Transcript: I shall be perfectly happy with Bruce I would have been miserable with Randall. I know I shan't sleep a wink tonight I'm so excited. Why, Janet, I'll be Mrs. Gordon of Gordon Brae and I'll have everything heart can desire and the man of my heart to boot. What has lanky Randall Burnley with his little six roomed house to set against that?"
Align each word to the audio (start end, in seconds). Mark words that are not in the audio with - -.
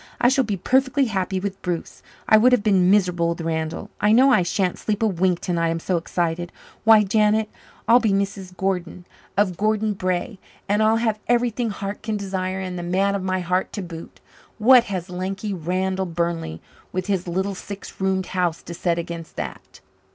I 0.19 0.29
shall 0.29 0.43
be 0.43 0.57
perfectly 0.57 1.05
happy 1.05 1.39
with 1.39 1.61
Bruce 1.61 2.01
I 2.27 2.35
would 2.35 2.53
have 2.53 2.63
been 2.63 2.89
miserable 2.89 3.29
with 3.29 3.41
Randall. 3.41 3.91
I 4.01 4.11
know 4.13 4.31
I 4.33 4.41
shan't 4.41 4.79
sleep 4.79 5.03
a 5.03 5.07
wink 5.07 5.41
tonight 5.41 5.69
I'm 5.69 5.79
so 5.79 5.95
excited. 5.97 6.51
Why, 6.85 7.03
Janet, 7.03 7.51
I'll 7.87 7.99
be 7.99 8.11
Mrs. 8.11 8.57
Gordon 8.57 9.05
of 9.37 9.57
Gordon 9.57 9.93
Brae 9.93 10.39
and 10.67 10.81
I'll 10.81 10.95
have 10.95 11.19
everything 11.27 11.69
heart 11.69 12.01
can 12.01 12.17
desire 12.17 12.59
and 12.59 12.79
the 12.79 12.81
man 12.81 13.13
of 13.13 13.21
my 13.21 13.41
heart 13.41 13.71
to 13.73 13.83
boot. 13.83 14.19
What 14.57 14.85
has 14.85 15.11
lanky 15.11 15.53
Randall 15.53 16.07
Burnley 16.07 16.61
with 16.91 17.05
his 17.05 17.27
little 17.27 17.53
six 17.53 18.01
roomed 18.01 18.25
house 18.33 18.63
to 18.63 18.73
set 18.73 18.97
against 18.97 19.35
that?" 19.35 19.81